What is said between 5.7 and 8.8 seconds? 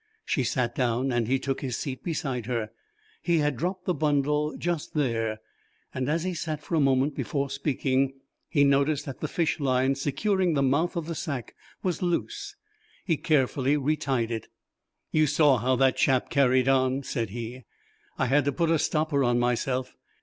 and as he sat for a moment before speaking he